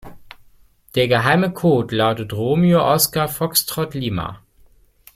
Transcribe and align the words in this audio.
Der 0.95 1.07
geheime 1.07 1.53
Code 1.53 1.95
lautet 1.95 2.33
Romeo 2.33 2.81
Oskar 2.81 3.27
Foxtrott 3.27 3.93
Lima. 3.93 4.41